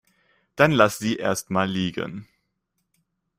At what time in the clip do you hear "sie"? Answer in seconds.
0.97-1.17